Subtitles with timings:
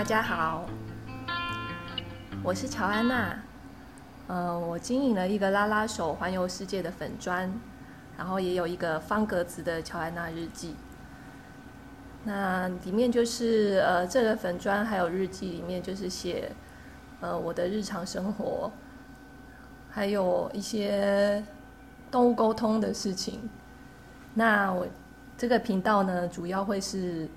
[0.00, 0.64] 大家好，
[2.42, 3.38] 我是乔安娜。
[4.28, 7.52] 呃，我经营了一个拉拉手环游世界的粉砖，
[8.16, 10.74] 然后也有一个方格子的乔安娜日记。
[12.24, 16.50] 那里面就是呃，这个粉砖还有日记里面就是写
[17.20, 18.72] 呃我的日常生活，
[19.90, 21.44] 还有一些
[22.10, 23.50] 动物沟通的事情。
[24.32, 24.86] 那我
[25.36, 27.28] 这个频道呢，主要会是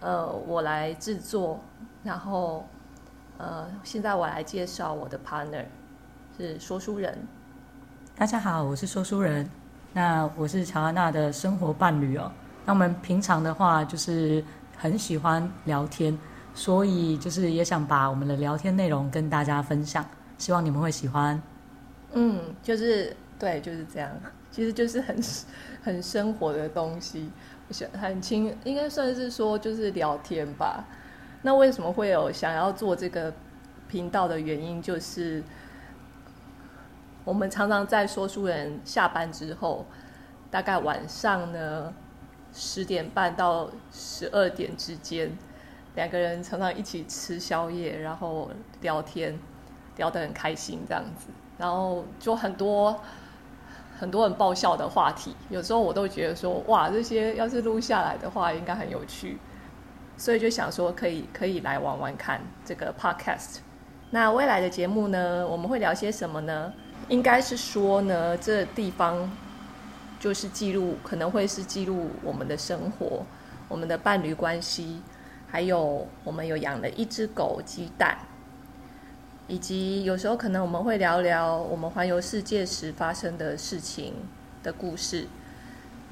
[0.00, 1.58] 呃我来制作，
[2.02, 2.66] 然后
[3.38, 5.64] 呃现在我来介绍我的 partner。
[6.38, 7.18] 是说书人，
[8.16, 9.46] 大家好，我是说书人。
[9.92, 12.32] 那我是乔安娜的生活伴侣哦。
[12.64, 14.42] 那我们平常的话就是
[14.74, 16.16] 很喜欢聊天，
[16.54, 20.02] 所以就是也想把我们的聊天内容跟大家分享，
[20.38, 21.42] 希望你们会喜欢。
[22.12, 24.10] 嗯，就是对，就是这样，
[24.50, 25.20] 其实就是很
[25.82, 27.30] 很生活的东西，
[27.68, 30.82] 我想很轻，应该算是说就是聊天吧。
[31.42, 33.32] 那为什么会有想要做这个
[33.88, 35.42] 频道的原因，就是。
[37.22, 39.84] 我们常常在说书人下班之后，
[40.50, 41.92] 大概晚上呢
[42.50, 45.30] 十点半到十二点之间，
[45.94, 49.38] 两个人常常一起吃宵夜，然后聊天，
[49.96, 52.98] 聊得很开心这样子，然后就很多
[53.98, 55.36] 很多很爆笑的话题。
[55.50, 59.38] 有时候我都觉得说，哇，这些要是录下来的话，应该很有趣，
[60.20, 63.60] 所以就想说可以可以来玩玩看这个 podcast。
[64.10, 66.70] 那未来的节目呢，我们会聊些什么呢？
[67.08, 69.30] 应该是说呢，这地方
[70.18, 73.24] 就是记录，可能会是记录我们的生活，
[73.66, 75.00] 我们的伴侣关系，
[75.48, 78.18] 还有我们有养了一只狗鸡蛋，
[79.48, 84.12] 以及有时候可能我们会聊聊我们环游世界时发生的事情
[84.62, 85.26] 的故事。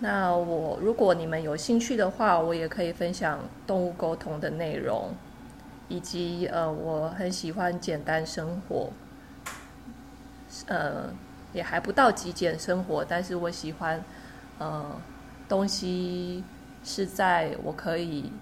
[0.00, 5.12] 那我如果你们有兴趣的话，我也可以分享动物沟通的内容，
[5.88, 8.90] 以及呃，我很喜欢简单生活。
[10.66, 11.12] 呃，
[11.52, 14.02] 也还不到极简生活，但是我喜欢，
[14.58, 15.00] 呃，
[15.48, 16.44] 东西
[16.84, 18.32] 是在我可以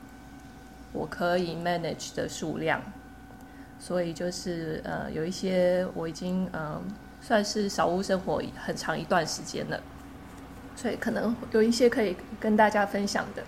[0.93, 2.81] 我可以 manage 的数量，
[3.79, 6.83] 所以就是呃，有一些我已经嗯、呃，
[7.21, 9.81] 算是少物生活很长一段时间了，
[10.77, 13.43] 所以可能有一些可以跟大家分享的。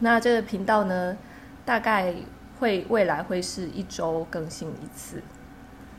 [0.00, 1.16] 那这个频道呢，
[1.64, 2.12] 大概
[2.58, 5.22] 会未来会是一周更新一次。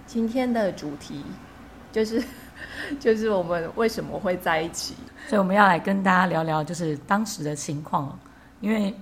[0.05, 1.23] 今天的主题。
[1.91, 2.21] 就是，
[2.99, 4.95] 就是我们为什么会在一起？
[5.29, 8.19] 所以我们要来跟大家聊聊，就是当时的情况。
[8.59, 8.93] 因为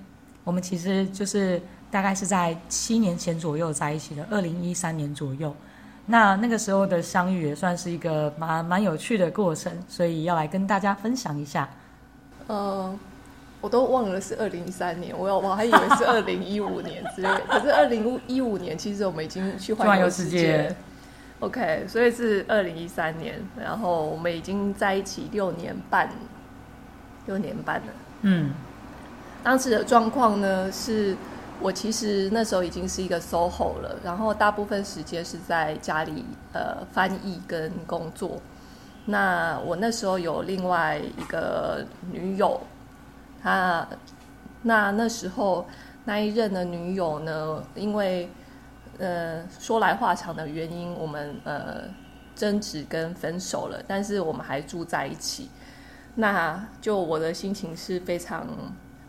[0.44, 1.59] 我们其实就是
[1.90, 5.56] 大概是在七年前左右在一起的，二零一三年左右。
[6.06, 11.69] 那那个时候的相遇也算是一个蛮蛮有趣的过程，所以要来跟大家分享一下。
[12.47, 12.94] 呃，
[13.62, 17.42] 我都忘了是二零一三年，我我还以为是 二零一五年之类的。
[17.47, 20.75] 可是二零一五年，其实我们已经去环游世界。
[21.40, 26.09] OK，所以是二零一三年，然后我们已经在一起六年半，
[27.25, 27.88] 六年半了。
[28.22, 28.53] 嗯，
[29.44, 31.16] 当时的状况呢，是
[31.63, 38.41] 我其实那时候已经是一个 SOHO 了，然后大部分时间是在家里呃翻译跟工作。
[39.06, 42.59] 那我那时候有另外一个女友，
[43.41, 43.88] 她
[44.63, 45.66] 那那时候
[46.03, 48.30] 那一任的女友呢，因为
[48.97, 51.84] 呃，说来话长的原因，我们呃
[52.35, 55.50] 争执跟分手了，但是我们还住在一起。
[56.16, 58.45] 那就我的心情是非常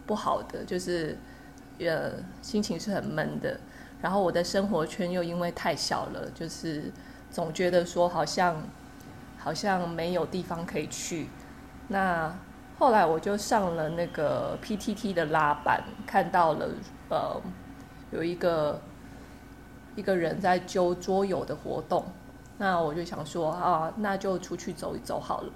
[0.06, 1.18] 不好的，就是
[1.78, 2.12] 呃
[2.42, 3.58] 心情是很闷的。
[4.00, 6.92] 然后我的生活圈又因为太小了，就是
[7.30, 8.56] 总觉得说好像
[9.38, 11.28] 好像没有地方可以去。
[11.88, 12.34] 那
[12.78, 16.68] 后来我就上了那个 PTT 的拉板，看到了
[17.10, 17.40] 呃
[18.10, 18.80] 有一个。
[19.96, 22.04] 一个人在揪桌游的活动，
[22.58, 25.52] 那我就想说啊，那就出去走一走好了。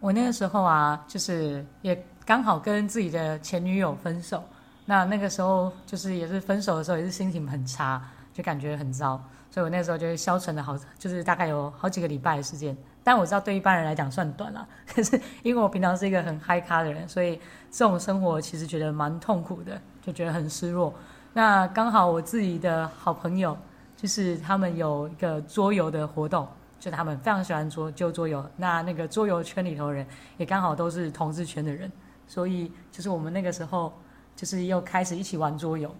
[0.00, 4.42] 我那个时候啊，就是也刚好跟自己的前女友分手，
[4.90, 8.02] 那那个时候就是也是分手的时候，也是心情很差，
[8.34, 12.76] 就感觉很糟，所以我那时候就是消沉了好，就是大概有好几个礼拜的时间。
[13.04, 17.40] 但我知道对一般人来讲算短了， 可是因为我平常是一个很嗨咖的人，所以
[17.70, 20.92] 这种生活其实觉得蛮痛苦的，就觉得很失落。
[21.32, 23.56] 那刚好我自己的好朋友，
[23.96, 26.48] 就是他们有一个桌游的活动，
[26.80, 28.44] 就他们非常喜欢桌就桌游。
[28.56, 30.04] 那那个桌游圈里头人
[30.36, 31.92] 也刚好都是同志圈的人，
[32.26, 33.92] 所以就是我们那个时候
[34.40, 35.94] 就是又开始一起玩桌游。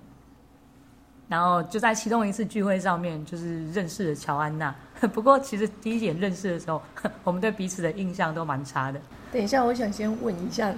[1.28, 4.74] 然后就在其中一次聚会上面，就是认识了乔安娜。
[5.12, 6.80] 不过其实第一眼认识的时候，
[7.22, 8.98] 我们对彼此的印象都蛮差的。
[9.30, 10.74] 等一下，我想先问一下，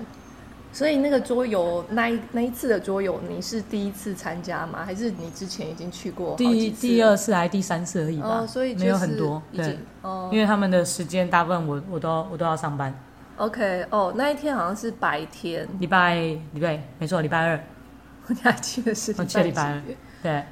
[0.73, 4.85] 所以那个桌游那一那一次的桌游，你是第一次参加吗？
[4.85, 8.41] 还是你之前已经去过第第二次还是第三次而已吧？
[8.41, 12.93] 哦、所以没有很多，对，哦，因为他们的时间大部分我我都我都要上班。
[13.37, 16.15] OK，哦，那一天好像是白天，礼拜
[16.53, 17.61] 礼拜没错，礼拜二。
[18.29, 19.83] 我还记得是礼拜，礼拜二。
[20.23, 20.45] 对。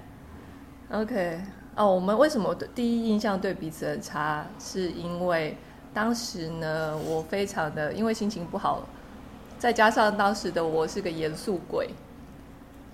[0.91, 1.41] OK，
[1.77, 4.45] 哦，我们为什么第一印象对彼此很差？
[4.59, 5.57] 是因为
[5.95, 8.85] 当时呢，我非常的因为心情不好。
[9.57, 11.91] 再加上当时的我是个严肃鬼，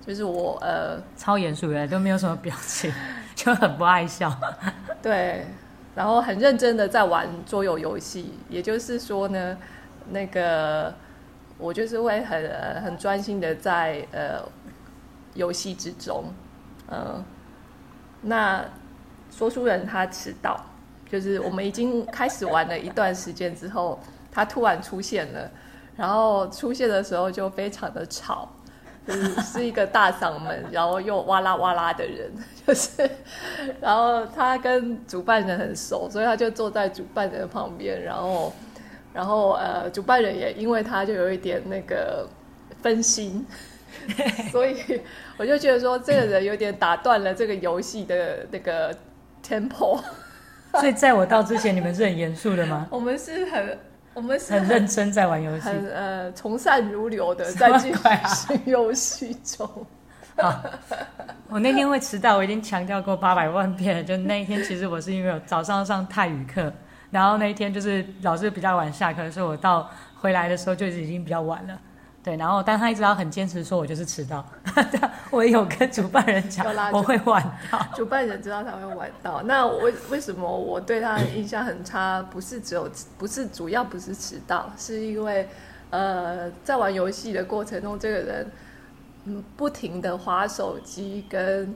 [0.04, 2.92] 就是我呃超严肃的，都没有什么表情，
[3.34, 4.36] 就很不爱笑。
[5.00, 5.46] 对，
[5.96, 9.58] 然后很认真的在玩桌游游戏，也就是说呢，
[10.10, 10.94] 那个
[11.58, 14.42] 我就是会很很专心的在呃
[15.34, 16.24] 游戏之中，
[16.88, 17.24] 嗯、呃，
[18.20, 18.64] 那
[19.30, 20.60] 说书人他迟到，
[21.10, 23.98] 就是我们已经开始玩了一段时间之后，
[24.30, 25.50] 他突然出现了。
[25.96, 28.46] 然后出现的时候就非常的吵，
[29.06, 32.30] 就是是一个大嗓门，然后又哇啦哇啦的人，
[32.66, 33.08] 就是，
[33.80, 38.52] 然后他跟主办人很熟，所以他就坐在主办人旁边，然后，
[39.14, 42.28] 然后呃，主办人也因为他就有一点那个
[42.82, 43.46] 分心，
[44.50, 44.76] 所以
[45.36, 48.92] 我就觉得说这个人有点打断了这个游戏的那个
[49.46, 50.00] tempo。
[50.80, 52.86] 所以在我到之前，你们是很严肃的吗？
[52.90, 53.78] 我们是很。
[54.16, 59.68] 我们是很，很认真在玩游戏，很呃从善如流的在进行游戏中。
[60.40, 60.62] 好，
[61.48, 64.02] 我那天会迟到，我已经强调过八百万遍了。
[64.02, 66.72] 就那一天，其实我是因为早上上泰语课，
[67.10, 71.78] 然后那一天就是老师比较晚下课，所以我到回来的时候就已经比较晚了。
[72.26, 74.44] 对，然后但他一直要很坚持说，我就是迟到。
[75.30, 77.40] 我也有跟主办人讲，我会晚
[77.70, 77.80] 到。
[77.94, 79.42] 主办人知道他会晚到。
[79.42, 82.20] 那为为什么我对他的印象很差？
[82.28, 85.48] 不是只有，不是主要不是迟到，是因为
[85.90, 88.50] 呃，在玩游戏的过程中，这个人
[89.26, 91.72] 嗯不停的划手机，跟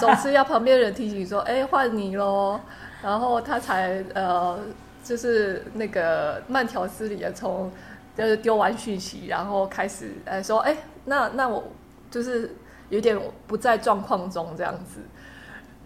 [0.00, 2.58] 总是要旁边人提醒说：“哎，换你喽。”
[3.00, 4.58] 然后他才呃，
[5.04, 7.70] 就是那个慢条斯理的从。
[8.18, 11.62] 就是丢完讯息，然后开始呃说，哎，那那我
[12.10, 12.52] 就是
[12.88, 13.16] 有点
[13.46, 15.00] 不在状况中这样子，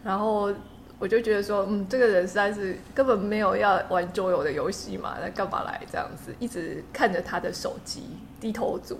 [0.02, 0.50] 然后
[0.98, 8.98] 我就觉得说，嗯，这个人实在是根本没有要玩桌游的游戏嘛，那干嘛来这样子，一直看着他的手机，低头族。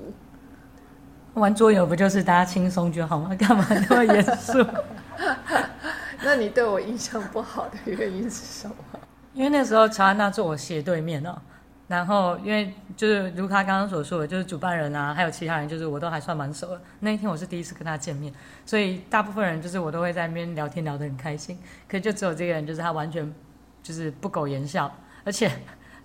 [1.33, 3.35] 玩桌游不就是大家轻松就好吗？
[3.37, 4.63] 干嘛那么严肃？
[6.23, 8.75] 那你对我印象不好的原因是什么？
[9.33, 11.35] 因为那时候乔安娜坐我斜对面哦。
[11.93, 16.81] 然后，因为就是如他刚刚所说的，就是主办人啊，还有其他人，就是我都还算蛮熟的。
[17.01, 18.33] 那一天我是第一次跟他见面，
[18.65, 21.59] 所以大部分人就是我都会在那边聊天聊得很开心。
[21.87, 23.31] 可就只有这个人，就是他完全
[23.83, 24.91] 就是不苟言笑，
[25.23, 25.51] 而且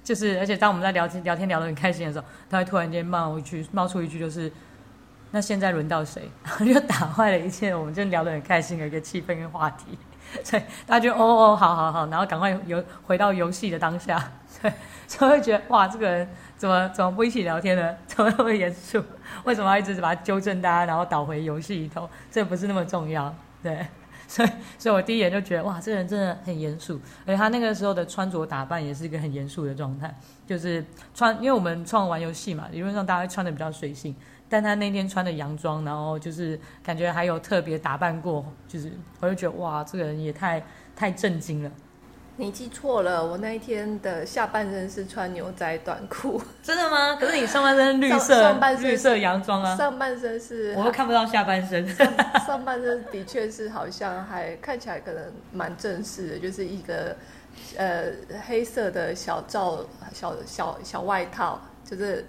[0.04, 4.52] 就是而且当我们在聊天聊天聊得很开心的时候，他会突然间冒一句冒出一句，就是
[5.32, 6.30] 那现在轮到谁？
[6.44, 9.98] 然 后就打坏了一切，我们就聊得很开心的一个气氛跟话题。
[10.44, 14.32] 所以大家就哦哦，好好好，然后赶快游回到游戏的当下。
[14.62, 14.72] 对，
[15.08, 16.28] 就会觉得哇，这个人
[16.58, 17.96] 怎么怎么不一起聊天呢？
[18.08, 19.04] 怎么那么严肃？
[19.44, 22.10] 为什么要一直把他纠正大家，然后导回游戏里头？
[22.32, 23.86] 这不是那么重要，对。
[24.30, 30.14] 所以，所以我第一眼就觉得哇，这个人真的很严肃，而且他那个时候的穿着打扮也是一个很严肃的状态，
[30.46, 30.84] 就是
[31.16, 34.14] 穿，因为我们创玩游戏嘛，理论上大家会穿的比较随性，
[34.50, 40.64] 但他那天穿的洋装，然后就是感觉还有特别打扮过，就是我就觉得哇，这个人也太
[40.96, 41.72] 太震惊了。
[42.40, 46.40] 你记错了，我那一天的下半身是穿牛仔短裤。
[46.62, 47.16] 真的吗？
[47.16, 49.76] 可是你上半身绿色，上半身绿色洋装啊。
[49.76, 51.88] 上半身是，我都看不到下半身。
[51.90, 52.08] 上，
[52.46, 57.16] 上半身的确是好像还看起来可能蛮正式的，就是一个
[57.76, 58.04] 呃
[58.46, 62.24] 黑色的小罩小小小外套，就是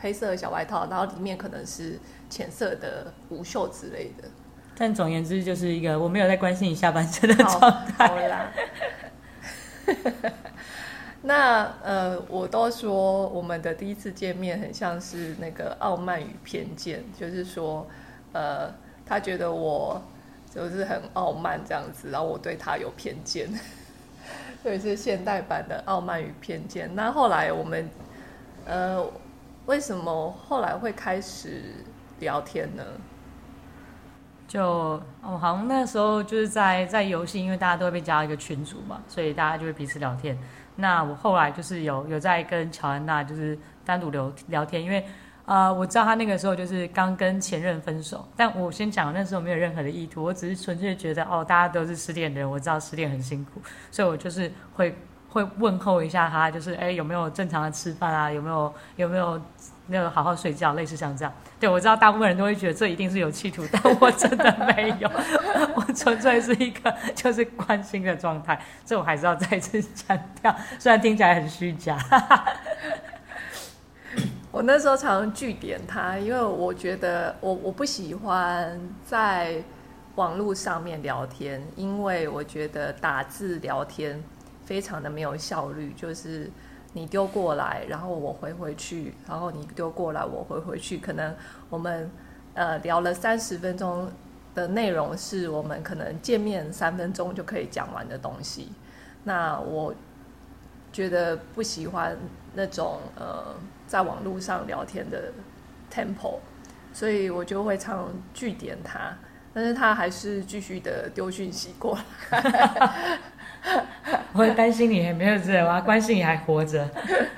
[0.00, 1.98] 黑色的小外套，然后里面可能是
[2.28, 4.28] 浅色的无袖之类的。
[4.76, 8.08] 但总言之，就是一个我没有在关心你下半身的状态。
[8.08, 8.50] 好啦。
[11.22, 17.86] 那呃，我都说我们的第一次见面很像是那个傲慢与偏见，就是说，
[18.32, 18.72] 呃，
[19.04, 20.00] 他觉得我
[20.54, 23.46] 就是很傲慢这样子，然后我对他有偏见，
[24.62, 26.90] 所以是现代版的傲慢与偏见。
[26.94, 27.86] 那后来我们
[28.64, 29.04] 呃，
[29.70, 31.62] 为什么后来会开始
[32.18, 32.82] 聊天呢？
[34.48, 34.64] 就
[35.22, 40.36] 哦，好像那时候就是在在游戏，因为大家都会被加一个群组嘛，所以大家就会彼此聊天。
[40.74, 45.06] 那我后来就是有有在跟乔安娜就是单独聊聊天，因为
[45.44, 53.62] 呃我知道他那个时候就是刚跟前任分手，但我先讲那时候没有任何的意图，我只是纯粹觉得哦大家都是失恋的人，我知道失恋很辛苦，
[53.92, 54.92] 所以我就是会
[55.30, 59.40] 会问候一下他，就是哎有没有正常的吃饭啊，有没有有没有
[59.86, 61.32] 那个好好睡觉，类似像这样。
[61.58, 65.10] 对，我知道大部分人都会觉得这一定是有企图，但我真的没有，
[65.74, 68.60] 我纯粹是一个就是关心的状态。
[68.84, 71.96] 这我还是要再次强调，虽然听起来很虚假。
[74.52, 79.62] 我那时候常常据点他，因为我觉得我我不喜欢在
[80.16, 84.20] 网络上面聊天，因为我觉得打字聊天
[84.70, 86.48] 非常的没有效率，就是。
[86.92, 90.98] 你丢过来，然后我回回去，然后你丢过来，我回回去。
[90.98, 91.32] 可能
[91.68, 92.10] 我们
[92.52, 94.10] 呃聊了三十分钟
[94.56, 98.72] 的内容，是我们可能见面三分钟就可以讲完的东西。
[99.22, 99.94] 那我
[100.92, 102.18] 觉得不喜欢
[102.54, 103.54] 那种呃
[103.86, 105.32] 在网络上聊天的
[105.94, 106.40] tempo，
[106.92, 109.16] 所以我就会常句点他，
[109.54, 111.96] 但是他还是继续的丢讯息过
[112.30, 113.20] 来。
[114.32, 116.88] 我会担心你还没有死，我要关心你还活着。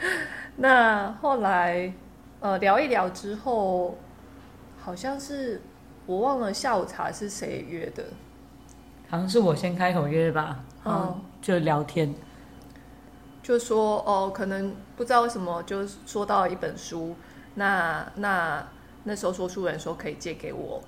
[0.56, 1.92] 那后来，
[2.40, 3.98] 呃，聊一聊之后，
[4.80, 5.60] 好像是
[6.06, 8.04] 我忘了下午茶是谁约的，
[9.08, 10.60] 好像是我先开口约吧。
[10.84, 12.14] 嗯，就聊天，
[13.42, 17.14] 就说哦，可能不知道为什么，就说到一本书。
[17.54, 18.66] 那那
[19.04, 20.82] 那时候说书人说可以借给我，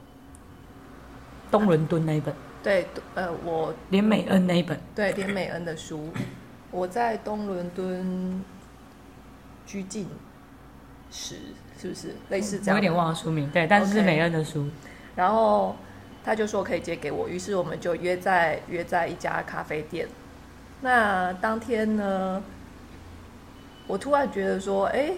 [1.51, 2.35] 东伦敦那一本。
[2.65, 6.09] 对，呃，我连美恩那一本，对，连美恩的书，
[6.71, 8.43] 我在东伦敦
[9.67, 10.09] 拘禁
[11.11, 11.37] 时，
[11.79, 12.75] 是不是类似这样？
[12.75, 14.63] 我有点忘了书名，对，但是是美恩的书。
[14.65, 14.71] Okay.
[15.15, 15.77] 然后
[16.25, 20.09] 他就说可以借给我，于是我们就约在约在一家咖啡店。
[20.81, 22.43] 那当天呢，
[23.87, 25.13] 我突然觉得说，哎，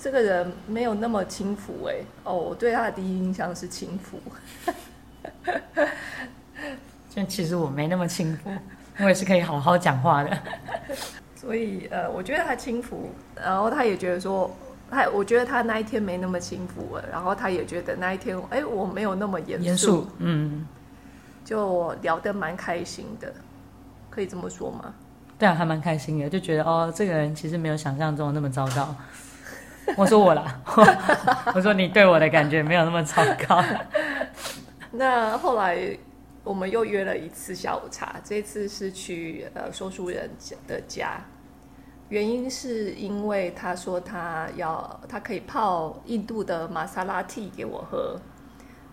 [0.00, 4.20] 这个人没有那么轻浮，哎，哦，我对他的第一印象是轻浮。
[7.18, 8.48] 但其实我没那么轻浮，
[8.98, 10.38] 我也是可以好好讲话的。
[11.34, 14.48] 所以呃，我觉得他轻浮，然后他也觉得说，
[14.88, 20.64] 他我觉得他那一天没那么轻浮了，然后他也觉得那一天，哎，我没有那么严肃，严肃，嗯，
[21.44, 23.34] 就聊得蛮开心的，
[24.08, 24.94] 可以这么说吗？
[25.36, 28.94] 对啊，还蛮开心的，就觉得哦，这个人其实没有想象中的那么糟糕。
[29.98, 30.60] 我说我啦，
[31.52, 33.60] 我说你对我的感觉没有那么糟糕。
[34.92, 35.98] 那后来。
[36.48, 40.30] 我们又约了一次下午茶，这次是去呃说书人
[40.66, 41.22] 的家，
[42.08, 48.18] 原因是因为他说他要他可以泡印度的玛莎拉蒂给我喝。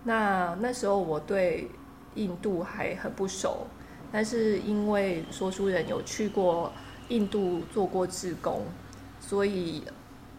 [0.03, 1.69] 那那时候我对
[2.15, 3.65] 印度还很不熟，
[4.11, 6.69] 但是因为说书人有去过
[7.07, 8.63] 印度做过志工，
[9.21, 9.81] 所以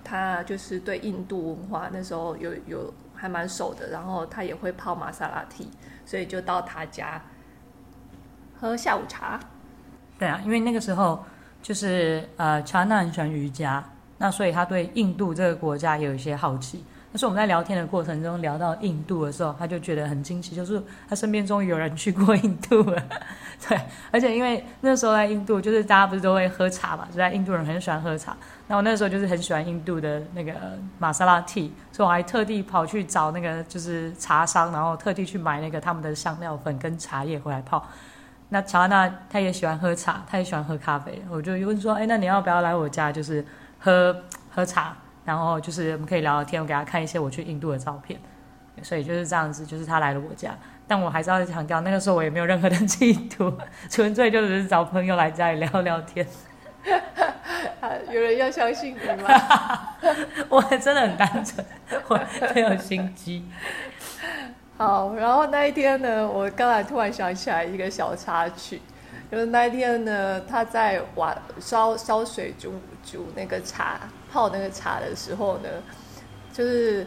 [0.04, 5.70] 他就是对印度文化那时候有有还蛮熟的，然后他也会泡玛莎拉蒂。
[6.04, 7.20] 所以就到他家
[8.60, 9.40] 喝下午茶。
[10.18, 11.24] 对啊，因为那个时候
[11.60, 13.84] 就是呃，查娜很喜欢瑜伽，
[14.18, 16.84] 那所以他对印度这个国家有一些好奇。
[17.16, 23.02] 但是我们在聊天的过程中聊到印度的时候，他就觉得很惊奇，就是他身边终于有人去过印度了。
[23.66, 23.80] 对，
[24.10, 28.36] 而且因为那时候在印度，就是大家不是都会喝茶嘛，就在印度人很喜欢喝茶。
[28.66, 30.52] 那我那时候就是很喜欢印度的那个
[30.98, 37.82] 玛莎拉蒂，所以我还特地跑去找那个就是茶商，然后特地去买那个他们的香料粉跟茶叶回来泡。
[38.50, 43.42] 那乔安娜她也喜欢喝茶，她也喜欢喝咖啡，我就问说，哎，那你要不要来我家，就是
[43.80, 44.14] 喝
[44.54, 44.94] 喝茶？
[45.26, 48.18] 然后就是我们可以聊聊天，我给他看一些我去印度的照片，
[48.80, 50.56] 所以就是这样子，就是他来了我家，
[50.86, 53.52] 但我还是要强调，那个时候我也没有任何的企图，
[53.90, 56.26] 纯粹就只是找朋友来家里聊聊天。
[58.12, 59.28] 有人要相信你吗？
[60.48, 61.66] 我真的很单纯，
[62.08, 62.16] 我
[62.48, 63.44] 很有心机。
[64.76, 68.80] 好，然后那一天呢，我刚才突然想起来一个小插曲，
[69.30, 73.98] 就是那一天呢，他在瓦烧烧水煮煮那个茶。
[74.36, 75.68] 泡那个茶的时候呢，
[76.52, 77.06] 就是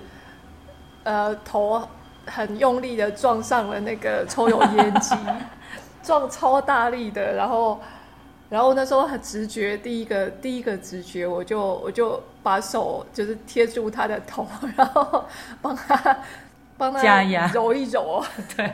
[1.04, 1.88] 呃头
[2.26, 5.16] 很用力的撞上了那个抽油烟机，
[6.02, 7.80] 撞超大力的，然后
[8.50, 15.24] 然后那时候很直觉，第一个第一个直觉，我就我就把手就是贴住他的头，然后
[15.62, 16.18] 帮他
[16.80, 17.22] 帮他
[17.54, 18.26] 揉一揉，
[18.58, 18.74] 对。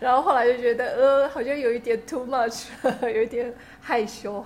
[0.00, 2.66] 然后后来就觉得，呃，好像有一点 too much，
[3.00, 3.52] 有一点
[3.86, 4.42] 害羞。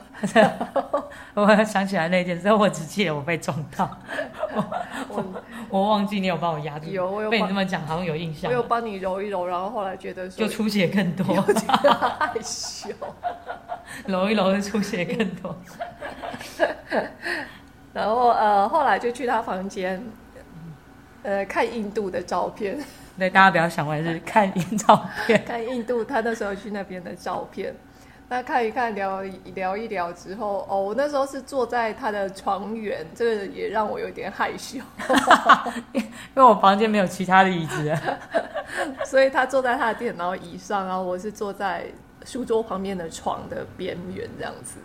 [1.34, 3.88] 我想起来那件事，我只记得我被撞到，
[4.52, 4.64] 我
[5.08, 5.24] 我，
[5.70, 6.90] 我忘记你有帮我压住。
[6.90, 8.50] 有，我有被你这么讲，好像有印象。
[8.50, 11.24] 我有帮你揉一揉，然后后来觉得就出血更多，
[12.18, 12.90] 害羞。
[14.06, 15.56] 揉一揉就出血更多。
[17.92, 20.04] 然后呃，后来就去他房间，
[21.22, 22.76] 呃，看印度的照片。
[23.16, 25.44] 对，大家不要想歪，是看印照片。
[25.44, 27.74] 看印度，他那时候去那边的照片。
[28.30, 29.22] 那看一看，聊
[29.54, 34.78] 聊一聊之后，哦，我那时候是坐在他的床缘，这个也让我有点害羞，
[35.92, 36.02] 因
[36.34, 37.96] 为我房间没有其他的椅子，
[39.06, 41.86] 所以他坐在他的电脑椅上，然后我是坐在
[42.24, 44.78] 书桌旁边的床的边缘这样子。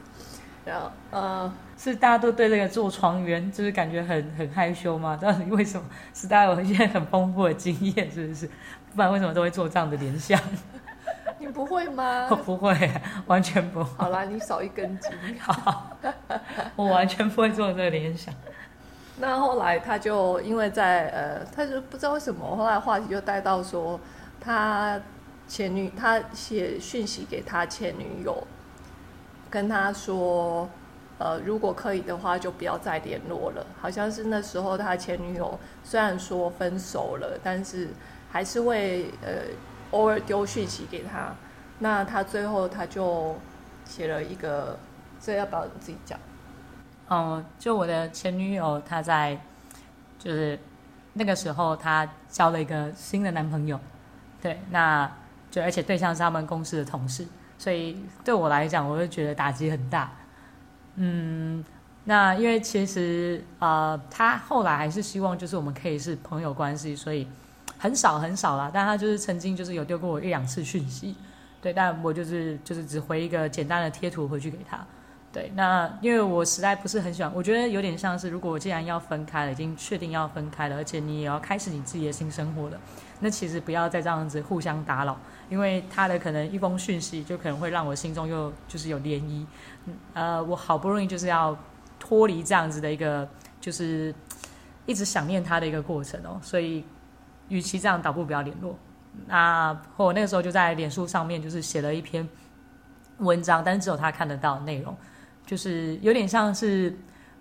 [0.66, 5.20] 然后，呃，是大家都对这个坐床缘就是感觉很很害羞吗？
[5.22, 5.86] 到底为什么？
[6.14, 8.50] 是大家有一些很丰富的经验，是不是？
[8.96, 10.40] 不然为什么都会做这样的联想？
[11.46, 12.28] 你不会吗？
[12.30, 12.90] 我 不会，
[13.28, 13.90] 完全不会。
[13.98, 15.12] 好啦，你少一根筋。
[15.38, 15.92] 好，
[16.78, 18.34] 我完全不会做这个联想。
[19.18, 24.00] 那后来他就因为在呃，他就不知道为什么，后来话题就带到说
[24.40, 24.98] 他
[25.46, 28.42] 前女，他写讯息给他前女友，
[29.50, 30.70] 跟他说，
[31.18, 33.66] 呃，如果可以的话，就不要再联络了。
[33.82, 37.90] 好像是那时候他前女友虽然说分手了，但是
[38.32, 39.32] 还是会呃。
[39.94, 41.36] 偶尔丢讯息给他，
[41.78, 43.36] 那他最后他就
[43.86, 44.78] 写了一个，
[45.22, 46.20] 这要不要你自己讲？
[47.10, 49.40] 嗯，就我的前女友，她在
[50.18, 50.58] 就是
[51.14, 53.80] 那个时候，她交了一个新的男朋友，
[54.42, 55.10] 对，那
[55.52, 57.28] 就而且对象是他们公司的同事，
[57.60, 60.12] 所以对我来讲，我就觉得打击很大。
[60.96, 61.64] 嗯，
[62.06, 67.28] 那因为其实呃，他后来还是希望就是我们可以是朋友关系，所以。
[67.84, 71.14] 很少很少啦，但他就是曾经就是有丢过我一两次讯息，
[71.62, 74.88] 对，但我就是就是只回一个简单的贴图回去给他，
[75.34, 82.80] 对，那因为我实在不是很喜欢，我觉得有点像是如果我既然要分开了，已经确定要分开了，而且你也要开始你自己的新生活了，
[83.20, 89.46] 那其实不要再这样子互相打扰，因为他的可能一封讯息就可能会让我心中又就是有涟漪，
[90.14, 91.58] 呃，我好不容易就是要
[92.00, 93.28] 脱离这样子的一个
[93.60, 94.16] 就是
[94.86, 96.86] 一直想念他的一个过程哦，所以。
[97.50, 98.78] 与其这样，倒不如不要联络。
[99.28, 102.28] 那我那个时候就在脸书上面，就是写了一篇
[103.20, 104.96] 文章，但是只有他看得到内容，
[105.46, 106.98] 就是有点像是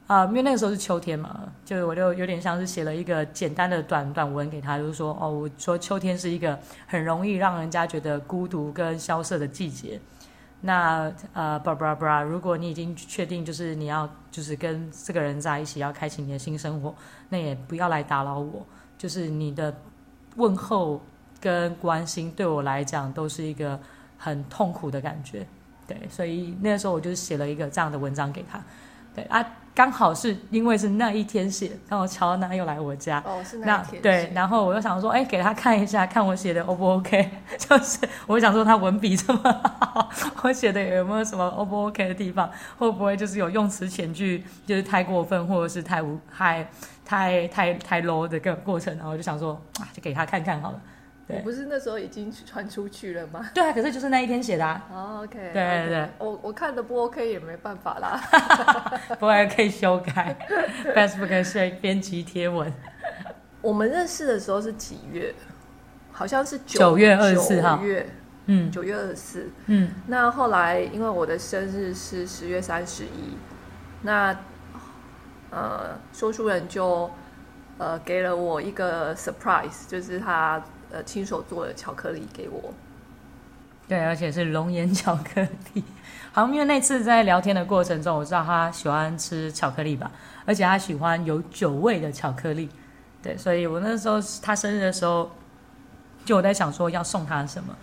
[0.06, 9.98] 啊、因为那个时候是秋天嘛，就我就有点像是写了一个简单的短短文给他，就是说哦，我说秋天是一个很容易让人家觉得孤独跟萧瑟的季节。
[10.60, 16.94] 那呃，布拉布拉布拉，如果你已经确定就是你要就是跟这个人在一起，要开启你的新生活，
[17.30, 18.66] 那也不要来打扰我，
[18.98, 19.74] 就是你的。
[20.36, 21.00] 问候
[21.40, 23.78] 跟关心对我来讲都是一个
[24.16, 25.46] 很痛苦的感觉，
[25.86, 28.62] 对，所以那个时候我就写了一个这样的文章给他，
[29.14, 39.40] 对啊，刚好是因为是那一天写，刚好乔娜又来我家，哦，是那一天，对，然后我又想说，哎，给他看一下，看我写的 O 不 OK， 就是我想说他文笔这么
[39.80, 40.08] 好，
[40.42, 46.66] 我写的有没有什么 O 不 OK 的地方，会不会就是有用词遣句就是太过分，或者是太无太。
[47.04, 50.80] 太太太 low 的个过程，然后我就想说啊，就给他看看好了。
[51.32, 53.48] 对，我不是那时候已经传出去了吗？
[53.54, 54.86] 对啊，可是就是那一天写的啊。
[54.92, 55.38] 哦，OK。
[55.52, 58.20] 对对对，我我看的不 OK 也没办法啦。
[59.18, 60.36] 不过可以修改，
[60.94, 62.72] Facebook 是编辑贴文。
[63.60, 65.34] 我们认识的时候是几月？
[66.12, 67.78] 好像是九月二十四号。
[67.78, 68.06] 九月，
[68.46, 69.50] 嗯，九月二十四。
[69.66, 73.36] 嗯，那后来因为我的生日是十月三十一，
[74.02, 74.36] 那。
[75.54, 77.10] 呃，说书人就
[77.76, 82.72] 呃给了我一个 surprise，就是他呃亲手做的巧克力给我。
[83.88, 85.82] 对，而且是龙岩巧克力。
[86.32, 90.10] 好，因为那次在聊天的过程中，我知道他喜欢吃巧克力吧，
[90.46, 92.70] 而且他喜欢有酒味的巧克力。
[93.22, 95.30] 对，所以我那时候他生日的时候，
[96.24, 97.76] 就我在想说要送他什么。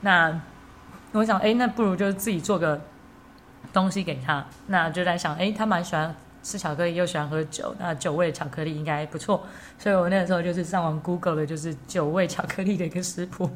[0.00, 0.40] 那
[1.12, 2.80] 我想，哎，那不如就自己做个
[3.72, 4.46] 东西给他。
[4.68, 6.14] 那就在想，哎，他蛮喜欢。
[6.42, 9.46] 吃巧克力又喜欢喝酒，那酒味巧克力应该不错，
[9.78, 13.48] 所以我那个时候就是上网 Google 的，就是酒味巧克力的一个食谱，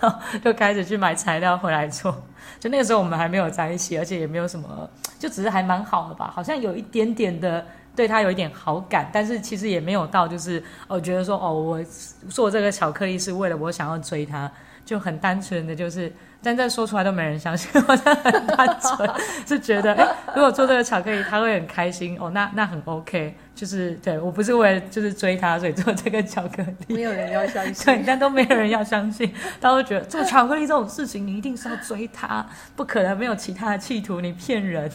[0.00, 2.14] 然后就开始去买材料回来做。
[2.60, 7.64] 就那个时候我们还没有在一起，而且也没有什么，就只是还蛮好的吧，好像有一点点的
[7.96, 11.84] 对他有一点好感，但是其实也没有到就是我觉得说哦，我
[12.28, 14.50] 做这个巧克力是为了我想要追他，
[14.84, 16.12] 就很单纯的就是。
[16.44, 19.10] 但这说出来都没人相信，我真的很单纯，
[19.46, 27.64] 是觉得哎，如果做这个巧克力，他会很开心哦，那那很 OK，就是对我不是为了就是追他，所以做这个巧克力，没有人要相。
[27.72, 34.90] 信，对，但都没有人要相信，大家都觉得做巧克力这种事情，你一定是要追他，不可能没有其他的企图，你骗人，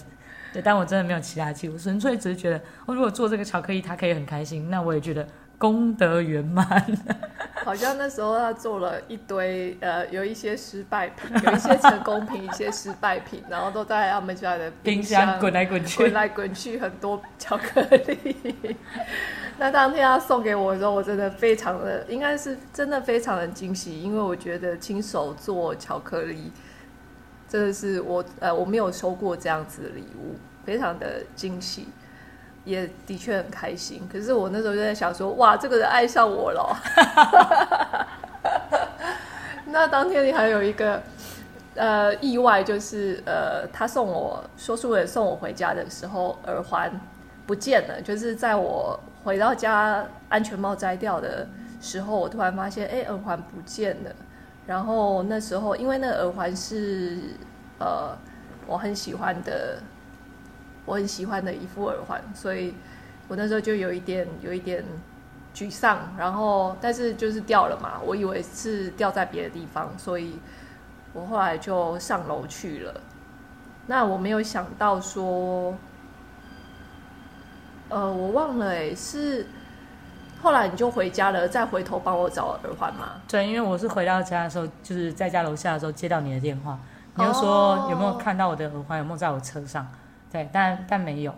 [0.54, 5.28] 对，但我真的没有其他企图，纯粹只是觉得，我如果做这个巧克力，他可以很开心，那我也觉得。
[5.60, 6.66] 功德圆满，
[7.66, 18.76] 好像那时候他做了一堆，呃，有一些失败品，有一些成功品， 一些失败品，然后都在他们家的冰箱滚来滚去，滚来滚去，很多巧克力。
[19.60, 26.50] 那当天他送给我的时候，我真的非常的，应该是真的非常的惊喜，因为我觉得亲手做巧克力，
[27.50, 31.90] 真的是我呃我没有收过这样子的礼物，非常的惊喜，
[32.70, 34.08] 也的确很开心。
[34.12, 36.78] 可是我那时候就在想说，哇，这个人爱上我了。
[39.66, 41.02] 那当天你还有一个
[41.76, 46.92] 呃意外，就是呃他送我说书人送我回家的时候，耳环
[47.46, 51.48] 不见了，就是在我回到家安全帽摘掉的
[51.82, 54.12] 时候，我突然发现，哎，耳环不见了。
[54.66, 57.18] 然后那时候，因为那个耳环是
[57.80, 58.16] 呃
[58.68, 59.78] 我很喜欢的，
[60.90, 62.74] 我很喜欢的一副耳环，所以
[63.28, 64.84] 我那时候就有一点有一点
[65.54, 66.00] 沮丧。
[66.18, 70.40] 然后，但是就是掉了嘛，我以为是掉在别的地方，所以
[71.14, 73.02] 我后来就上楼去了。
[73.86, 75.76] 那我没有想到说，
[77.90, 79.46] 呃，我忘了诶，是。
[80.42, 83.22] 后来你就回家了，再回头帮我找耳环吗？
[83.28, 86.80] 对，因为我是回到家的时候，就是在家楼下的时候接到你的电话，
[87.14, 89.86] 你就说有没有看到我的耳环，有没有在我车上？
[90.32, 91.34] 对，但但没有。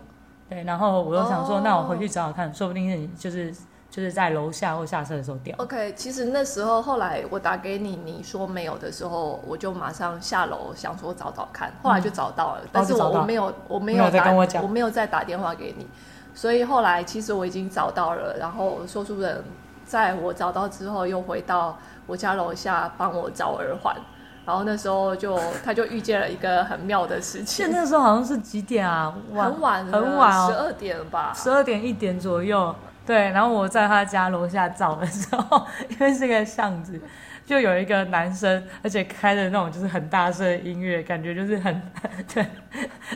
[0.48, 3.50] 对，然后我就想说，那我回去找找看，说不定是你就是
[3.88, 5.56] 就是在楼下或下车的时候掉。
[5.58, 15.86] OK，其实那时候后来我打给你，你说没有的时候，我就马上下楼想说找找看，后来就找到了，嗯、但是我我没有我没有打我，我没有再打电话给你。
[16.34, 19.42] 所以后来其实我已经找到了，然后说书人
[19.86, 23.96] 在我找到之后又回到我家楼下帮我找耳环，
[24.44, 27.46] 然后那时候就他就遇见了一个很妙的事情。
[27.46, 29.14] 现在那时候好像是几点啊？
[29.32, 32.74] 晚很晚，很晚哦，十二点吧，十二点一点左右。
[33.04, 37.00] 对，然后我在他家楼下找的时候， 因为是个巷子。
[37.44, 41.82] 就有一个男生，而且开的那种就是很大声的音乐，感觉就是很
[42.32, 42.46] 对，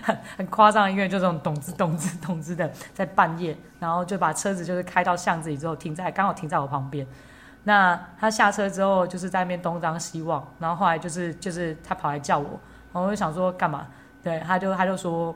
[0.02, 7.06] 很很夸张的音乐，就这种咚子咚子咚子的，在半夜，然后就把车子就是开到巷子里之后停在刚好停在我旁边。
[7.68, 12.44] 那他下车之后就是在那边东张西望，然后后来就是就是他跑来叫我，
[12.92, 13.88] 然后我就想说干嘛？
[14.22, 15.35] 对，他就他就说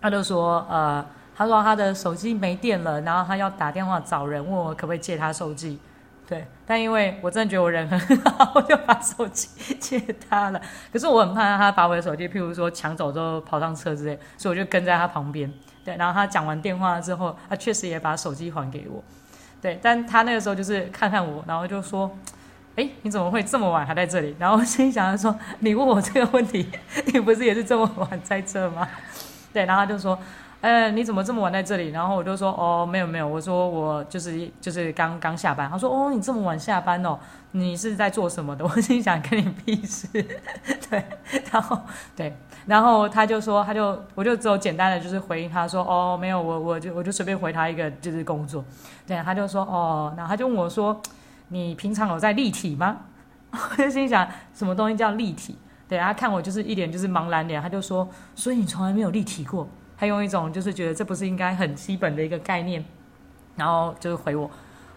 [0.00, 5.78] 他就说呃，他说他的手机没电了，然后他要打电话找人，问我可不可以借他手机。
[6.26, 8.00] 对，但因为我真的觉得我人很
[8.32, 10.60] 好，我就把手机借他了。
[10.92, 15.52] 可是我很怕他把我的手机，譬如说抢走之后跑上车之类，所以我就跟在他旁边。
[15.84, 19.04] 对，然后他讲完电话之后，他确实也把手机还给我。
[19.64, 22.14] 对，但他那个时候就是看看我，然后就说
[22.76, 26.68] ：“哎，你怎么会这么晚还在这里？”然后心想说：“你问我这个问题，
[27.14, 28.86] 你不是也是这么晚在这吗？”
[29.54, 30.18] 对，然后他就说。
[30.60, 31.90] 呃，你怎么这么晚在这里？
[31.90, 35.68] 然后我就说，哦，没有没有，我说我就是就是刚刚下班。
[35.68, 37.18] 他说，哦，你这么晚下班哦，
[37.50, 38.64] 你是在做什么的？
[38.64, 40.08] 我心想，跟你屁事。
[40.88, 41.04] 对，
[41.52, 41.78] 然后
[42.16, 42.34] 对，
[42.66, 48.64] 然后他就说，他就我就只有简单的就是回应他说，哦，没有，我我就我就随便回他一个就是工作。
[49.06, 51.00] 对，他就说，哦，然后他就问我说，
[51.48, 52.96] 你平常有在立体吗？
[53.52, 55.56] 我就心想，什么东西叫立体？
[55.86, 59.68] 对，他看我就是一脸就是茫然脸，他就说，所以你从来没有立体过？
[59.96, 62.84] 他用一种就是觉得这不是应该很基本的一个概念，
[63.54, 64.50] 然后就是回我，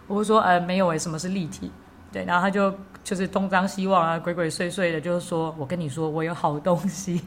[0.06, 1.70] 我就说呃没有诶，什么是立体？
[2.10, 7.22] 对，然后他就就是东张西望啊，鬼鬼祟祟的，就是说我跟你说我有好东西，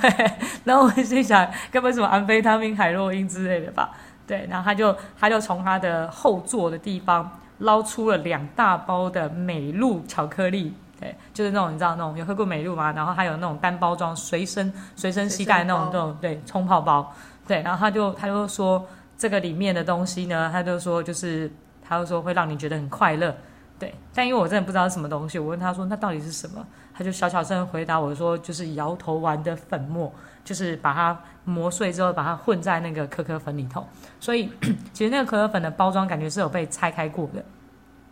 [0.00, 0.32] 对，
[0.64, 3.90] 然后我心想，该不会什么安非他命、海洛因之类的吧？
[4.26, 10.74] 对，然后他就他就从他的后座的地方捞出了两大包的美露巧克力。
[11.00, 12.92] 对，就是那种你知道那种有喝过美露吗？
[12.92, 17.10] 然后还有那种单包装随身随身携带那种那种对冲泡包，
[17.46, 18.86] 对，然后他就他就说
[19.16, 21.50] 这个里面的东西呢，他就说就是
[21.82, 23.34] 他就说会让你觉得很快乐，
[23.78, 26.62] 对，但因为我真的不知道是什么东西，我问他说那到底是什么，
[27.00, 30.12] 他就小小声回答我说就是摇头丸的粉末，
[30.44, 33.88] 就是把它磨碎之后把它混在那个可可粉里头，
[34.20, 34.52] 所以
[34.92, 37.42] 其实那个可可粉的包装感觉是有被拆开过的，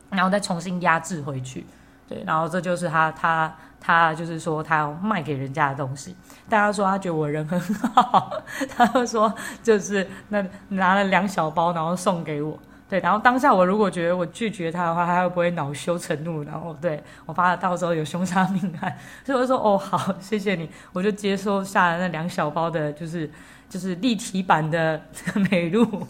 [0.08, 1.66] 然后再重新压制回去。
[2.08, 6.16] 对，然后这就是他，他，他就是说他要卖给人家的东西。
[6.48, 7.60] 大家说他觉得我人很
[7.92, 8.32] 好，
[8.74, 9.30] 他说
[9.62, 12.58] 就是那拿了两小包，然后送给我。
[12.88, 16.42] 对，然后当下我如果觉得我拒绝他的话，他会不会恼羞成怒？
[16.42, 23.30] 然后对我怕他到时候有凶杀命案，所以我就说哦好，谢谢你，我就接收下了那两小包的，就是
[23.68, 25.00] 就是立体版的
[25.50, 26.06] 美露。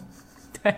[0.61, 0.75] 对，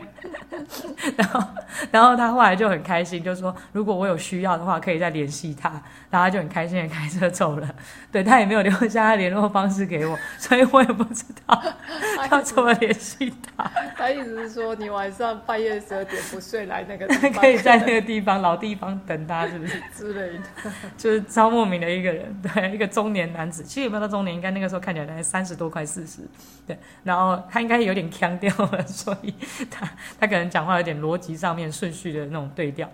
[1.17, 1.43] 然后，
[1.91, 5.69] 然后他后来就很开心，就说如果我有需要的话，可以再联系他。
[6.09, 7.75] 然后他就很开心的开车走了。
[8.11, 11.63] 对，他也没有留下他联络方式给我，所以我也不知道
[12.29, 13.63] 要怎么联系他。
[13.95, 20.71] 他意思是说，你晚上半夜十二点不睡来那个地方， 可以在那个地方老地方等他，是不是之类的？
[20.97, 26.21] 就是超莫名的一个人，对，一个中年男子，其实也没有到中年，应该那个时候看起来大概三十多快四十。
[26.67, 29.33] 对，然后他应该有点腔调了，所以。
[29.71, 32.87] 他 他可能讲话有点逻辑上面顺序的那种对调，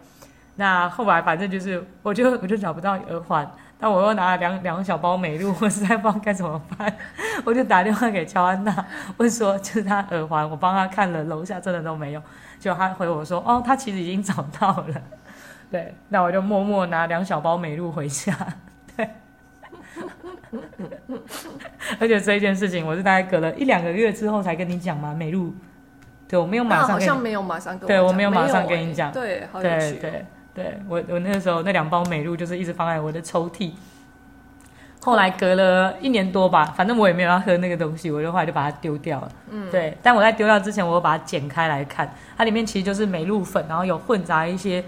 [0.55, 6.95] 那后来反正就是，我就我就找不到耳环，但我又拿了两两小包美露，我实在不知道该怎么办，
[7.43, 8.85] 我就打电话给乔安娜，
[9.17, 12.21] 问说就是他耳环，我帮他看了，楼下真的都没有，
[12.59, 15.01] 就他回我说，哦，他其实已经找到了。
[15.69, 18.33] 对，那我就默默拿两小包美露回家。
[18.95, 19.09] 对，
[21.99, 25.53] 而且这一件事情，我是大概隔了一两个月之后才跟你讲嘛，美露。
[26.27, 33.71] 对，我没有马上，好像没有马上跟我讲，对我没有马上跟你讲，欸、对，好对对对，我我那个时候那两包美露就是一直放在我的抽屉，
[35.01, 39.31] 后来隔了一年多吧，反正我也没有要喝那个东西，我就后来就把它丢掉了。
[39.51, 44.83] 嗯，对，但我在丢掉之前，我把它剪开来看，它里面其实就是美露粉，然后有混杂一些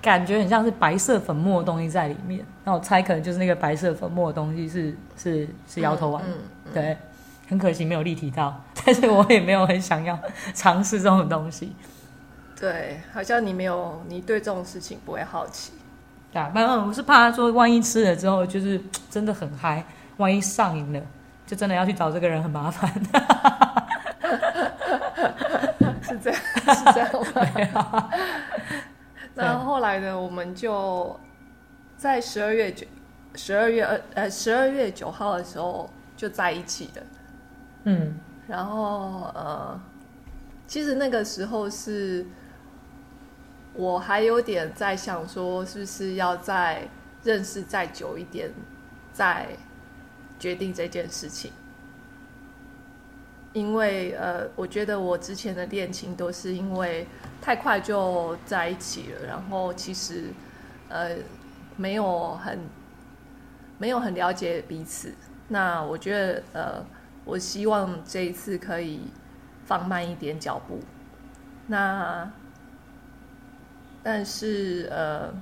[0.00, 6.96] 感觉很像是白色粉末的东西在里面，那我猜可能就是那个白色粉末的东西是是是摇头丸，嗯嗯嗯、对。
[7.50, 10.16] 很可惜没有立体到，但是我也没有很想要
[10.54, 11.74] 尝试这种东西。
[12.58, 15.72] 对，好像你没有，你对这种事情不会好奇。
[16.32, 19.84] 对啊，反正我是怕他说，万一吃了之后就是真的很嗨，
[20.18, 21.02] 万一上瘾了，
[21.44, 22.88] 就真的要去找这个人很麻烦。
[26.02, 26.40] 是这样，
[26.72, 27.10] 是这样
[27.74, 28.10] 吗？
[29.34, 30.16] 那后来呢？
[30.16, 31.18] 我们就
[31.96, 32.86] 在十二月九，
[33.34, 37.02] 十二月二呃十二月九号的时候就在一起了。
[37.84, 38.14] 嗯，
[38.46, 39.80] 然后呃，
[40.66, 42.26] 其实那个时候是，
[43.72, 46.86] 我还有点在想说，是不是要再
[47.24, 48.52] 认识再久一点，
[49.14, 49.46] 再
[50.38, 51.50] 决定这件事情。
[53.54, 57.06] 因为呃，我觉得我之前的恋情都是因为
[57.40, 60.24] 太快就在一起了，然后其实
[60.90, 61.16] 呃
[61.76, 62.58] 没有很
[63.78, 65.14] 没有很了解彼此。
[65.48, 66.84] 那我觉得呃。
[67.24, 69.02] 我希望这一次可以
[69.64, 70.80] 放慢一点脚步。
[71.66, 72.28] 那，
[74.02, 75.32] 但是呃，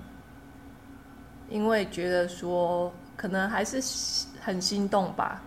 [1.48, 3.80] 因为觉得说可能还是
[4.40, 5.40] 很心动吧，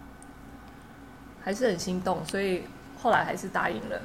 [1.44, 2.64] 还是很心动，所以
[3.00, 4.02] 后来还是答应了。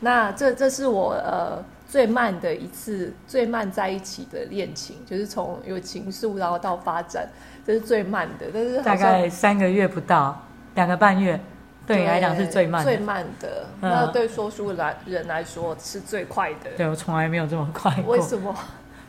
[0.00, 7.28] 那这这是我呃最慢的一次，最慢在一起的恋情，就是从有情愫然后到发展，
[7.64, 8.46] 这是最慢的。
[8.52, 10.42] 但是大概三个月不到。
[10.74, 11.38] 两个半月，
[11.86, 12.90] 对你来讲是最慢的。
[12.90, 16.70] 最慢的，嗯、那对说书来人来说是最快的。
[16.76, 18.16] 对，我从来没有这么快过。
[18.16, 18.54] 为什么？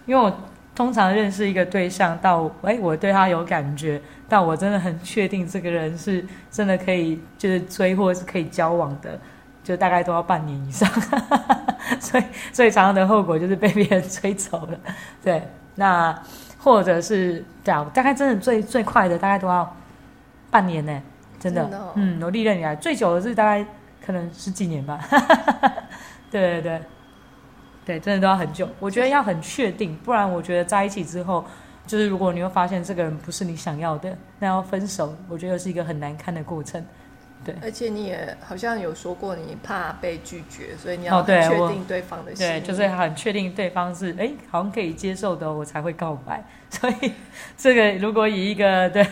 [0.06, 0.32] 因为我
[0.76, 9.17] 通常认识一个对象到，哎，我对他有感觉，但我真的很确定这个人是真的可以就是追或是可以交往的，
[9.63, 10.89] 就大概都要半年以上。
[11.99, 14.78] 所以最常的后果就是被别人追走了。
[15.23, 16.17] 对，那
[16.58, 19.76] 或者是对啊，大概真的最最快的大概都要
[20.49, 21.02] 半年呢。
[21.43, 23.65] 真的，真的哦、嗯，我历任以来最久的是大概
[24.06, 24.99] 可能十几年吧，
[26.32, 26.82] 对对对，
[27.86, 28.69] 对，真的都要很久。
[28.79, 31.43] 我觉得要很确定，不然我觉得在一起之后，
[31.86, 36.84] 就是如果你会发现这个人不是你想要的，那要分手，我觉得是一个很难堪的过程。
[37.43, 42.47] 对，而且你也好像有说过，你怕被拒绝，所以你要确定对方的心。
[42.47, 46.43] 对，就是很确定对方是哎，好像可以接受的，我才会告白。
[46.69, 47.12] 所以
[47.56, 49.06] 这个如果以一个对，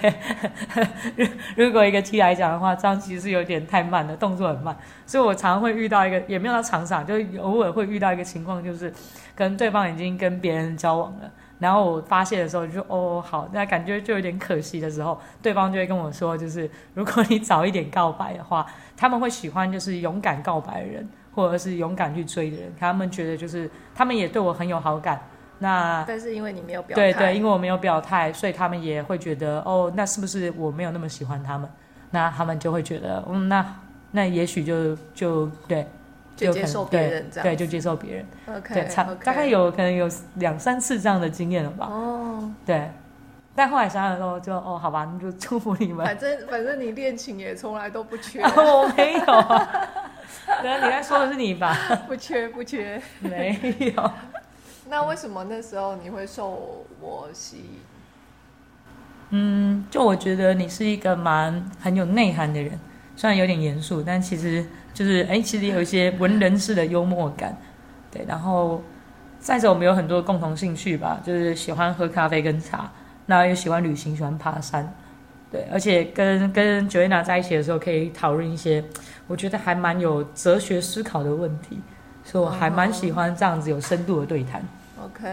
[1.15, 4.75] 如 如果一个 T 来讲的话，这样其实是有点太慢了，动作很慢。
[5.05, 8.91] 所以我常常会遇到一个，也没有到常常，就偶尔会遇到一个情况，就是
[9.35, 11.31] 跟对方已经跟别人交往了。
[11.61, 18.65] 然后我发泄的时候就说哦好，那感觉就有点可惜的时候，对方就会跟我说，就是如果你早一点告白的话，
[18.97, 25.21] 他们会喜欢就是勇敢告白的人，或者是勇敢去追的人，他们觉得就是他们也对我很有好感。
[25.59, 31.69] 那但是因为你没有表态，对对，因为我没有表态，所以他们也会觉得哦，那是不是我没有那么喜欢他们？
[32.09, 33.63] 那他们就会觉得嗯，那
[34.09, 35.85] 那也许就就对。
[36.35, 38.25] 就接受别人这样，对，就接受别人。
[38.47, 41.87] OK，对，差大概有可能有两三次这样的经验了吧。
[41.87, 42.89] 哦，对。
[43.53, 46.05] 但后来想想说，就哦，好吧，那就祝福你们。
[46.05, 48.41] 反正反正你恋情也从来都不缺。
[48.41, 49.69] 我 没有啊。
[50.63, 51.75] 对，你在说的是你吧？
[52.07, 53.59] 不缺不缺，没
[53.95, 54.11] 有。
[54.89, 57.79] 那为什么那时候你会受我吸引？
[59.31, 62.79] 嗯，就我觉得你是一个蛮很有内涵的人，
[63.21, 64.65] 虽然有点严肃，但其实。
[64.93, 67.55] 就是哎，其实有一些文人式的幽默感，
[68.11, 68.25] 对。
[68.27, 68.83] 然后
[69.39, 72.91] 再者，我们有很多共同兴趣吧，就是喜欢喝咖啡跟茶，
[73.25, 74.93] 那又喜欢旅行，喜欢爬山，
[75.49, 75.65] 对。
[75.71, 78.83] 而且跟跟 Joanna 在一起的时候，可以讨论一些
[79.27, 81.79] 我觉得还蛮有哲学思考的问题，
[82.25, 84.61] 所以我还蛮喜欢这样子有深度的对谈。
[85.01, 85.23] OK，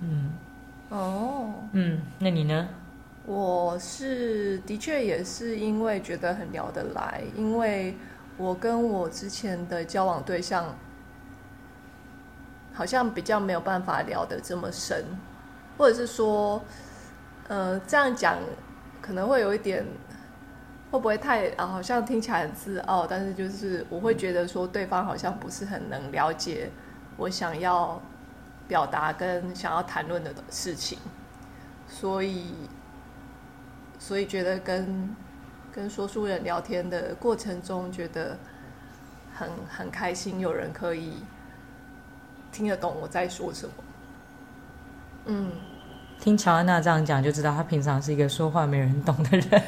[0.00, 0.30] 嗯，
[0.90, 2.68] 哦，嗯，那你呢？
[3.28, 7.94] 我是的确也是因为觉得很聊得来，因为。
[8.40, 10.72] 我跟我之前的交往对象，
[12.72, 15.04] 好像比较没有办法聊得这么深，
[15.76, 16.62] 或者是说，
[17.48, 18.38] 呃，这样讲
[19.02, 19.84] 可能会有一点，
[20.92, 21.66] 会不会太啊？
[21.66, 26.70] 好像听起来很自傲，但是就是我会觉得说对方好像不是很能了解
[27.16, 28.00] 我想要
[28.68, 30.96] 表达跟想要谈论的事情，
[31.88, 32.52] 所以
[33.98, 35.16] 所以觉得跟
[35.72, 38.38] 跟说书人聊天的过程中，觉得
[39.34, 41.14] 很很开心，有人可以
[42.52, 43.72] 听得懂我在说什么。
[45.26, 45.52] 嗯。
[46.20, 49.62] 听乔安娜这样讲，就知道她平常是一个说话没人懂的人。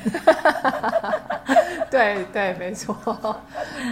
[1.89, 2.97] 对对，没错，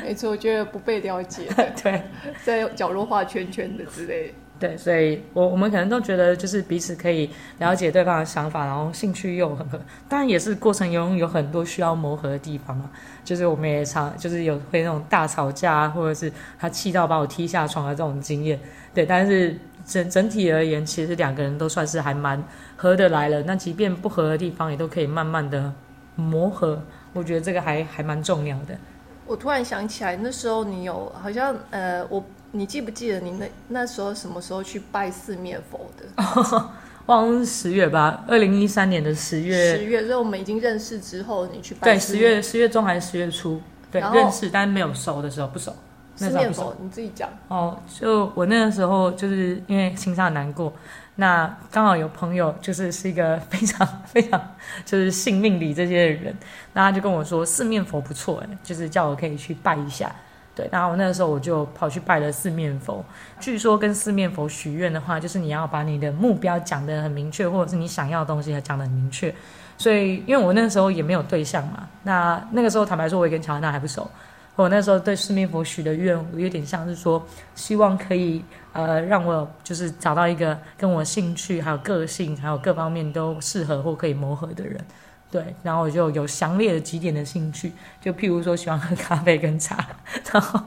[0.03, 1.49] 没错，我觉得不被了解，
[1.81, 2.03] 对，
[2.45, 4.35] 在角落画圈圈的之类。
[4.59, 9.79] 对，所以我我们可能都觉得，就是彼此可以了解对方的想法，然后兴趣又很合。
[10.09, 12.91] 当然，也是过程中有很多需要磨合的地方啊。
[13.25, 18.59] 就是我们也常，就是有会那种大吵架，或者是他气到把我踢下床的这种经验。
[18.93, 19.57] 对，但是。
[19.87, 22.45] 整整体而言，其实两个人都算是还蛮
[22.77, 23.43] 合得来了。
[23.45, 25.73] 那即便不合的地方，也都可以慢慢的
[26.15, 26.83] 磨合。
[27.15, 28.77] 我觉得这个还还蛮重要的。
[29.25, 36.05] 我突然想起来，那时候你有好像呃，我你记不记得你那那时候什么时候去拜四面佛的？
[36.23, 36.71] 哦，
[37.07, 39.77] 忘了是十月吧，二零一三年的十月。
[39.77, 41.93] 十月，所以我们已经认识之后，你去拜。
[41.93, 43.61] 对，十月十月中还是十月初？
[43.91, 45.75] 对，认识但没有熟的时候不熟。
[46.17, 47.79] 四面佛，你自己讲哦。
[48.01, 50.73] 就我那个时候，就是因为心上难过，
[51.15, 56.37] 那刚好有朋友，就是是一个非常非常就是信命理这些的人，
[56.73, 60.13] 那他就跟我说四面佛不错，哎，就是叫我可以去拜一下。
[60.59, 63.05] 对，然后我那个时候我就跑去拜了四面佛。
[63.39, 69.33] 据说跟四面佛许愿的话，就是你要把你的目标讲得很明确，或者是你想要的东西讲得很明确。
[69.77, 74.11] 所以，因为我那时候也没有对象嘛，那那个时候坦白说，我也跟乔安娜还不熟。
[74.57, 84.85] 我那时候对四面佛许的愿，有点像是说，希望可以呃让我就是找到一个跟我兴趣、还有个性、还有各方面都适合或可以磨合的人，
[85.31, 85.55] 对。
[85.63, 89.85] 然后我就有强烈的几点的兴趣，就譬如说喜欢喝咖啡跟茶，
[90.33, 90.61] 然后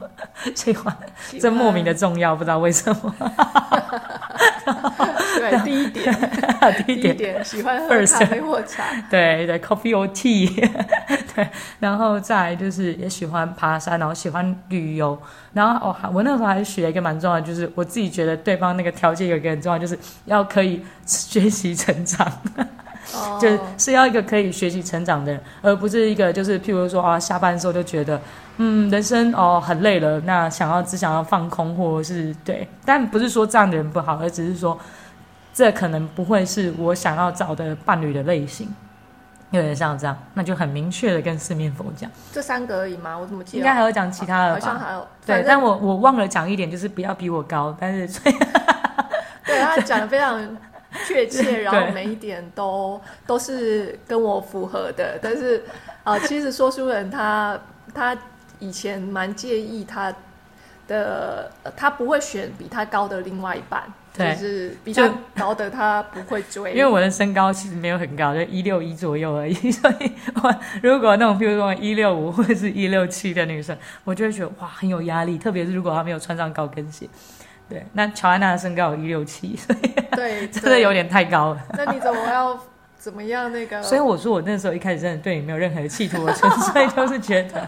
[0.55, 0.95] 喜欢，
[1.39, 3.15] 这莫名的重要，不知道为什么。
[5.35, 6.13] 对，第一点，
[6.85, 10.69] 第一点，一点喜欢喝咖啡或茶，对对，coffee or tea。
[11.33, 15.17] 对，然后再就是也喜欢爬山，然后喜欢旅游，
[15.53, 22.29] 然后哦，我那时候还学一个蛮重要的，就是我自己觉得对方那个条件有一个很重要，就是要可以学习成长，
[23.13, 28.19] 哦、就是是要一个可以学习成长的人，而不是一个就是譬如说啊，下班的时候就觉得
[28.57, 34.77] 嗯，人生哦很累了，那想要只想要放空，或者是对，但不是说这样的人不好，而只是说
[35.53, 38.73] 这可能不会是我想要找的伴侣的类型。
[39.49, 43.17] 有点像这样，那就很明确的跟四面佛讲，这三个而已吗？
[43.17, 43.57] 我怎么记得？
[43.57, 44.61] 应该还有讲其他的吧？
[44.61, 45.05] 好像还有。
[45.25, 47.75] 对，但我我忘了讲一点，就是不要比我高。
[47.77, 48.07] 但是，
[49.45, 50.41] 对他讲的非常
[51.07, 55.17] 确切，然后每一点都都是跟我符合的。
[55.21, 55.63] 但是
[56.03, 57.59] 啊、呃，其实说书人他
[57.93, 58.17] 他
[58.59, 60.13] 以前蛮介意他
[60.87, 63.83] 的，他不会选比他高的另外一半。
[64.13, 69.53] 对，就是比较高的他不会追，因为我的身高其实没有很高，就一六一左右而已。
[69.71, 70.11] 所以
[70.43, 77.07] 我如果那种比如说一六五或者是一六七的女生，我就会觉得哇很有压力，特别是如果她没有穿上高跟鞋。
[77.71, 81.61] 对，那乔安娜的身高有一六七，所以对， 真的有点太高了。
[81.73, 82.59] 那你怎么要？
[82.99, 83.51] 怎么样？
[83.51, 87.67] 那个， 所以我说我那时候一开始真的对你没有任何的企图，我纯粹就是觉得，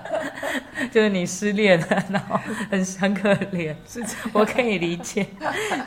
[0.91, 2.39] 就是你失恋了，然后
[2.69, 5.25] 很很可怜，是我可以理解，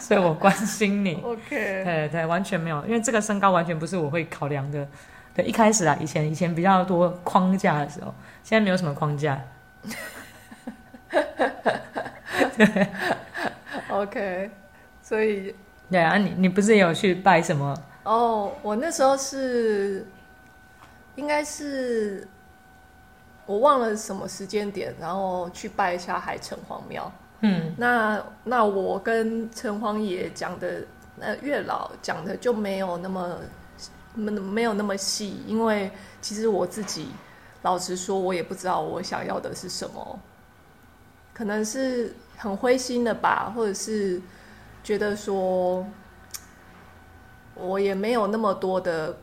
[0.00, 1.14] 所以我关心你。
[1.22, 4.84] OK，对对，完全没有，因为这个身高完全不是我会考量的。
[5.32, 9.40] 对，一开始啊，以前以前比较多框架的时候，现在没有什么框架。
[12.56, 12.88] 对
[13.90, 14.50] OK，
[15.02, 15.54] 所以
[15.90, 17.74] 对啊，你你不是有去拜什么？
[18.04, 20.06] 哦，我那时候是，
[21.16, 22.26] 应该是，
[23.46, 27.12] 我忘了什么时间点，然后去拜一下海城隍庙。
[27.40, 30.82] 嗯，那那我跟城隍爷讲的，
[31.16, 33.38] 那月老讲的就没有那么，
[34.14, 37.08] 没没有那么细，因为其实我自己
[37.62, 40.18] 老实说，我也不知道我想要的是什么，
[41.34, 44.20] 可能是很灰心的吧，或者是
[44.82, 45.86] 觉得说。
[47.58, 49.16] 我也没有那么多的，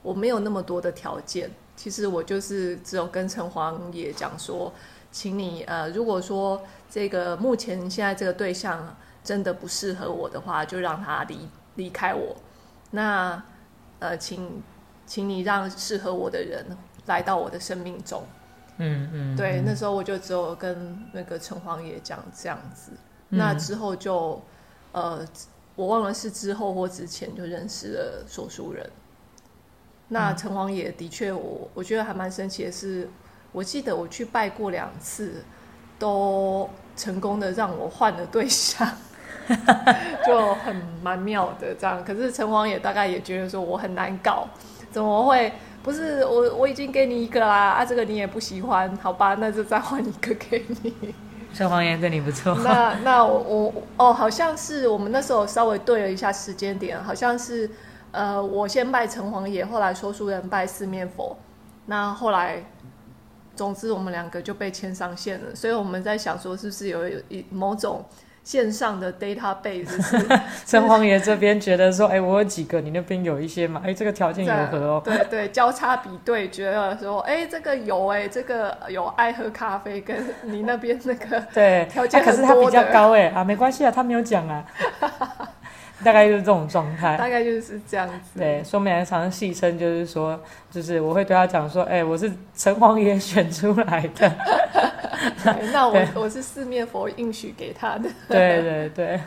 [0.00, 1.50] 我没有那么多的条件。
[1.74, 4.72] 其实我就是只有跟城隍爷讲说，
[5.10, 12.36] 请你呃，如果说这个目前现在这个对象真的不适合我的话，就让他离离开我。
[12.92, 13.42] 那
[13.98, 14.62] 呃，请
[15.04, 16.64] 请你让适合我的人
[17.06, 18.22] 来到我的生命中。
[18.78, 22.92] 嗯嗯，对，那时候我就只有跟那个城隍爷讲这样子。
[23.30, 24.42] 嗯、那之后就
[24.92, 25.26] 呃。
[25.76, 28.88] 我忘了是之后或之前就认识了说书人。
[30.06, 33.10] 那城隍爷的确我，我我觉得还蛮神奇的是，
[33.50, 35.42] 我记得我去拜过两次，
[35.98, 38.88] 都成功的让我换了对象，
[40.24, 42.04] 就很蛮妙的这样。
[42.04, 44.46] 可是城隍爷大概也觉得说我很难搞，
[44.92, 45.52] 怎么会？
[45.84, 51.14] 不是我我已经给你一个啦，啊，这个你也不喜欢，好吧，那就再换一个给你。
[51.52, 52.54] 城隍爷对你不错。
[52.64, 57.70] 那那我我哦，好像是我们那时候稍微对了一下时间点，好像是
[58.12, 61.36] 呃，我先拜城隍爷，后来说书人拜四面佛。
[61.84, 62.64] 那后来，
[63.54, 68.02] 总之我们两个就被牵上线了，所以我们在想说，是不是有一某种。
[68.44, 69.88] 线上的 database，
[70.66, 73.80] 城隍爷这边觉得说，哎、欸，我有几个，你那边有一些嘛？
[73.82, 75.00] 哎、欸，这个条件有合哦。
[75.04, 84.64] 对对，交叉比对，觉得说，哎、欸，这个有哎、欸，这个有爱喝咖啡，跟你那边那个 对条件、啊、可是他比较高哎啊，没关系啊，他没有讲啊。
[86.02, 88.38] 大概就是这种状态，大概就是这样子。
[88.38, 90.38] 对，说明常常戏称就是说，
[90.70, 94.32] 就是我会对他讲说，哎、欸，我是城隍爷选出来的。
[95.72, 98.10] 那我我是四面佛应许给他的。
[98.28, 99.20] 对对对，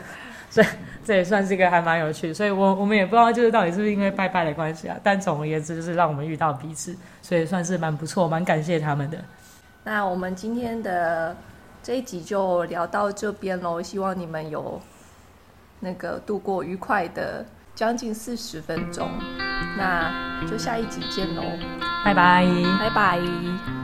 [0.50, 0.66] 所以
[1.04, 2.32] 这也算是一个还蛮有趣。
[2.34, 9.18] 所以我我们也不知道就是到底是不是因为拜拜的关系啊，但总而言之就是让我们遇到彼此，所以算是蛮不错，蛮感谢他们的。
[9.84, 11.34] 那我们今天的
[11.82, 14.80] 这一集就聊到这边喽，希望你们有。
[15.80, 19.08] 那个度过愉快的将近四十分钟，
[19.76, 21.42] 那就下一集见喽，
[22.04, 22.44] 拜拜，
[22.80, 23.77] 拜拜。